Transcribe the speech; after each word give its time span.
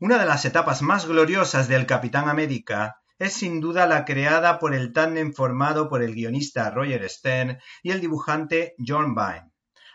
Una 0.00 0.16
de 0.16 0.26
las 0.26 0.44
etapas 0.44 0.80
más 0.80 1.06
gloriosas 1.06 1.66
del 1.66 1.84
Capitán 1.84 2.28
América 2.28 3.02
es 3.18 3.32
sin 3.32 3.60
duda 3.60 3.84
la 3.88 4.04
creada 4.04 4.60
por 4.60 4.72
el 4.72 4.92
tándem 4.92 5.32
formado 5.32 5.88
por 5.88 6.04
el 6.04 6.14
guionista 6.14 6.70
Roger 6.70 7.10
Stern 7.10 7.58
y 7.82 7.90
el 7.90 8.00
dibujante 8.00 8.76
John 8.78 9.16
Byrne, 9.16 9.50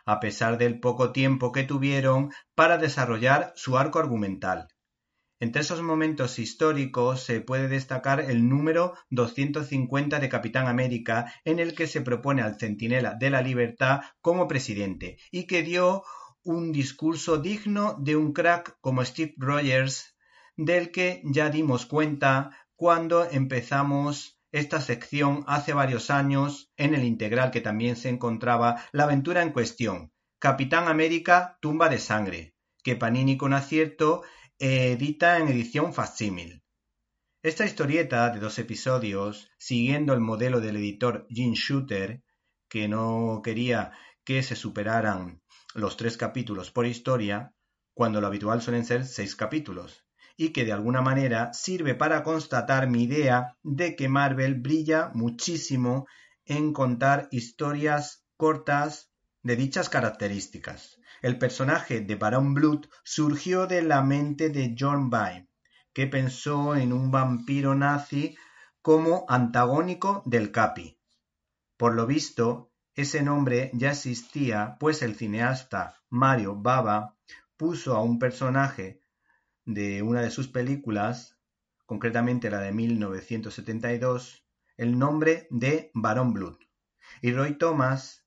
a 0.06 0.20
pesar 0.20 0.58
del 0.58 0.82
poco 0.82 1.14
tiempo 1.14 1.54
que 1.54 1.64
tuvieron 1.64 2.34
para 2.54 2.78
desarrollar 2.78 3.54
su 3.56 3.78
arco 3.78 4.00
argumental. 4.00 4.68
Entre 5.40 5.62
esos 5.62 5.82
momentos 5.82 6.38
históricos 6.38 7.24
se 7.24 7.40
puede 7.40 7.70
destacar 7.70 8.20
el 8.20 8.50
número 8.50 8.96
250 9.10 10.20
de 10.20 10.28
Capitán 10.28 10.68
América, 10.68 11.34
en 11.46 11.60
el 11.60 11.76
que 11.76 11.88
se 11.88 12.02
propone 12.02 12.42
al 12.42 12.60
Centinela 12.60 13.16
de 13.16 13.30
la 13.30 13.42
Libertad 13.42 14.02
como 14.20 14.50
presidente 14.50 15.18
y 15.32 15.48
que 15.48 15.64
dio 15.64 16.04
un 16.44 16.72
discurso 16.72 17.38
digno 17.38 17.96
de 18.00 18.16
un 18.16 18.34
crack 18.34 18.78
como 18.82 19.04
Steve 19.04 19.34
Rogers, 19.38 20.16
del 20.56 20.92
que 20.92 21.22
ya 21.26 21.50
dimos 21.50 21.86
cuenta 21.86 22.58
cuando 22.76 23.30
empezamos 23.30 24.40
esta 24.52 24.82
sección 24.82 25.44
hace 25.48 25.74
varios 25.74 26.10
años 26.10 26.72
en 26.78 26.94
el 26.94 27.04
integral 27.04 27.50
que 27.52 27.62
también 27.62 27.96
se 27.96 28.10
encontraba 28.10 28.84
la 28.92 29.06
aventura 29.06 29.42
en 29.42 29.52
cuestión, 29.52 30.12
Capitán 30.38 30.88
América, 30.88 31.58
tumba 31.62 31.90
de 31.90 31.98
sangre, 31.98 32.54
que 32.84 32.96
Panini 32.96 33.38
con 33.38 33.54
acierto 33.54 34.24
edita 34.60 35.38
en 35.38 35.48
edición 35.48 35.94
facsímil. 35.94 36.64
Esta 37.42 37.66
historieta 37.66 38.30
de 38.30 38.40
dos 38.40 38.60
episodios, 38.60 39.50
siguiendo 39.58 40.14
el 40.14 40.20
modelo 40.20 40.62
del 40.62 40.78
editor 40.78 41.26
Jim 41.30 41.54
Shooter, 41.54 42.24
que 42.70 42.88
no 42.88 43.42
quería 43.44 43.92
que 44.24 44.44
se 44.44 44.56
superaran 44.56 45.43
los 45.74 45.98
tres 45.98 46.18
capítulos 46.18 46.72
por 46.72 46.86
historia, 46.86 47.54
cuando 47.94 48.22
lo 48.22 48.28
habitual 48.28 48.62
suelen 48.62 48.86
ser 48.86 49.06
seis 49.06 49.36
capítulos, 49.36 50.06
y 50.36 50.50
que 50.50 50.66
de 50.66 50.74
alguna 50.74 51.02
manera 51.02 51.54
sirve 51.54 51.96
para 51.96 52.24
constatar 52.24 52.90
mi 52.90 53.04
idea 53.04 53.58
de 53.64 53.96
que 53.96 54.10
Marvel 54.10 54.56
brilla 54.56 55.12
muchísimo 55.14 56.08
en 56.46 56.74
contar 56.74 57.28
historias 57.32 58.26
cortas 58.38 59.12
de 59.42 59.56
dichas 59.56 59.90
características. 59.90 61.00
El 61.22 61.38
personaje 61.38 62.02
de 62.02 62.16
Baron 62.16 62.54
Blood 62.54 62.88
surgió 63.04 63.68
de 63.68 63.82
la 63.82 64.02
mente 64.02 64.50
de 64.50 64.76
John 64.78 65.10
Byrne, 65.10 65.50
que 65.94 66.08
pensó 66.08 66.76
en 66.76 66.92
un 66.92 67.12
vampiro 67.12 67.76
nazi 67.76 68.36
como 68.82 69.26
antagónico 69.30 70.24
del 70.26 70.52
Capi. 70.52 71.00
Por 71.78 71.94
lo 71.96 72.06
visto, 72.06 72.73
ese 72.96 73.24
nombre 73.24 73.72
ya 73.74 73.92
existía, 73.92 74.78
pues 74.80 75.02
el 75.02 75.16
cineasta 75.16 76.02
Mario 76.10 76.56
Bava 76.56 77.18
puso 77.58 77.96
a 77.96 78.04
un 78.04 78.20
personaje 78.20 79.02
de 79.66 80.02
una 80.02 80.22
de 80.22 80.30
sus 80.30 80.48
películas, 80.48 81.38
concretamente 81.86 82.50
la 82.52 82.60
de 82.60 82.72
1972, 82.72 84.46
el 84.78 85.00
nombre 85.00 85.48
de 85.50 85.92
Baron 85.94 86.34
Blood. 86.34 86.58
Y 87.22 87.32
Roy 87.32 87.58
Thomas 87.58 88.24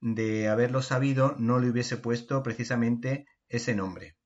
de 0.00 0.48
haberlo 0.48 0.82
sabido, 0.82 1.34
no 1.38 1.58
le 1.58 1.70
hubiese 1.70 1.96
puesto 1.96 2.42
precisamente 2.42 3.26
ese 3.48 3.74
nombre. 3.74 4.16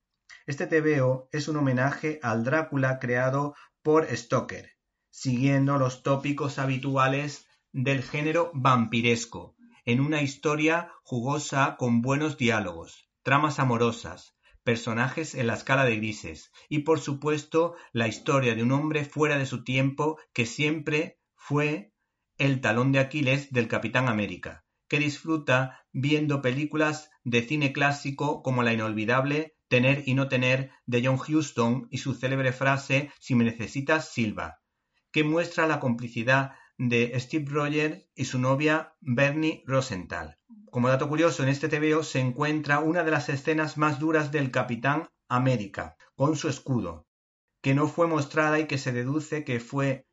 Este 0.45 0.67
TVO 0.67 1.27
es 1.31 1.47
un 1.47 1.57
homenaje 1.57 2.19
al 2.23 2.43
Drácula 2.43 2.99
creado 2.99 3.55
por 3.81 4.07
Stoker, 4.15 4.71
siguiendo 5.09 5.77
los 5.77 6.01
tópicos 6.01 6.59
habituales 6.59 7.47
del 7.71 8.03
género 8.03 8.51
vampiresco, 8.53 9.54
en 9.85 9.99
una 10.01 10.21
historia 10.21 10.91
jugosa 11.03 11.75
con 11.77 12.01
buenos 12.01 12.37
diálogos, 12.37 13.07
tramas 13.23 13.59
amorosas, 13.59 14.35
personajes 14.63 15.35
en 15.35 15.47
la 15.47 15.53
escala 15.53 15.85
de 15.85 15.97
grises 15.97 16.51
y 16.69 16.79
por 16.79 16.99
supuesto 16.99 17.75
la 17.93 18.07
historia 18.07 18.55
de 18.55 18.63
un 18.63 18.71
hombre 18.71 19.05
fuera 19.05 19.37
de 19.37 19.45
su 19.45 19.63
tiempo 19.63 20.17
que 20.33 20.45
siempre 20.45 21.19
fue 21.35 21.93
el 22.37 22.61
talón 22.61 22.91
de 22.91 22.99
Aquiles 22.99 23.51
del 23.51 23.67
Capitán 23.67 24.07
América, 24.07 24.65
que 24.87 24.99
disfruta 24.99 25.85
viendo 25.91 26.41
películas 26.41 27.11
de 27.23 27.43
cine 27.43 27.71
clásico 27.71 28.41
como 28.41 28.63
la 28.63 28.73
inolvidable 28.73 29.55
Tener 29.67 30.03
y 30.05 30.13
no 30.13 30.27
tener 30.27 30.69
de 30.85 31.03
John 31.03 31.17
Huston 31.17 31.87
y 31.89 31.97
su 31.97 32.13
célebre 32.13 32.53
frase 32.53 33.11
Si 33.19 33.33
me 33.33 33.43
necesitas, 33.43 34.09
Silva, 34.13 34.61
que 35.11 35.23
muestra 35.23 35.65
la 35.65 35.79
complicidad 35.79 36.53
de 36.77 37.17
Steve 37.19 37.45
Rogers 37.49 38.03
y 38.15 38.25
su 38.25 38.39
novia 38.39 38.95
Bernie 38.99 39.63
Rosenthal. 39.65 40.37
Como 40.69 40.89
dato 40.89 41.07
curioso, 41.07 41.43
en 41.43 41.49
este 41.49 41.69
TVO 41.69 42.03
se 42.03 42.19
encuentra 42.19 42.79
una 42.79 43.03
de 43.03 43.11
las 43.11 43.29
escenas 43.29 43.77
más 43.77 43.99
duras 43.99 44.31
del 44.31 44.51
Capitán 44.51 45.07
América, 45.29 45.95
con 46.15 46.35
su 46.35 46.49
escudo, 46.49 47.07
que 47.61 47.73
no 47.73 47.87
fue 47.87 48.07
mostrada 48.07 48.59
y 48.59 48.67
que 48.67 48.77
se 48.77 48.91
deduce 48.91 49.43
que 49.43 49.59
fue 49.59 50.05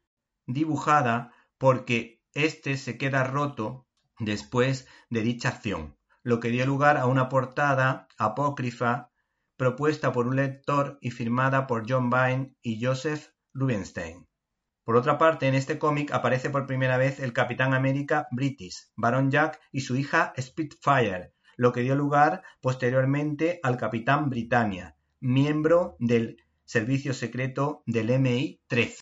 dibujada 0.46 1.32
porque 1.58 2.22
éste 2.34 2.76
se 2.76 2.96
queda 2.96 3.24
roto 3.24 3.86
después 4.18 4.86
de 5.10 5.22
dicha 5.22 5.48
acción, 5.48 5.96
lo 6.22 6.40
que 6.40 6.50
dio 6.50 6.64
lugar 6.64 6.96
a 6.96 7.06
una 7.06 7.28
portada 7.28 8.08
apócrifa 8.16 9.10
propuesta 9.56 10.12
por 10.12 10.26
un 10.26 10.36
lector 10.36 10.98
y 11.00 11.10
firmada 11.10 11.66
por 11.66 11.84
John 11.88 12.08
Byrne 12.08 12.54
y 12.62 12.84
Joseph 12.84 13.30
Rubinstein. 13.52 14.26
Por 14.84 14.96
otra 14.96 15.16
parte, 15.16 15.46
en 15.46 15.54
este 15.54 15.78
cómic 15.78 16.12
aparece 16.12 16.50
por 16.50 16.66
primera 16.66 16.96
vez 16.96 17.20
el 17.20 17.32
Capitán 17.32 17.72
América 17.72 18.26
British, 18.32 18.90
Baron 18.96 19.30
Jack 19.30 19.60
y 19.70 19.82
su 19.82 19.94
hija 19.94 20.32
Spitfire, 20.40 21.34
lo 21.56 21.72
que 21.72 21.82
dio 21.82 21.94
lugar 21.94 22.42
posteriormente 22.60 23.60
al 23.62 23.76
Capitán 23.76 24.28
Britannia, 24.28 24.96
miembro 25.20 25.96
del 26.00 26.38
servicio 26.64 27.14
secreto 27.14 27.84
del 27.86 28.10
MI-13. 28.18 28.90